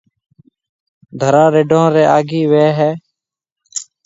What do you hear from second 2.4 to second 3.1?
وي هيَ۔